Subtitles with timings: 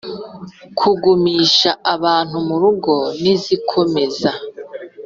[0.79, 4.31] kugumisha abantu mu rugo nizikomeza